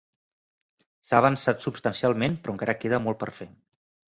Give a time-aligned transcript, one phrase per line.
[1.09, 3.49] S'han avançat substancialment, però encara queda molt per fer.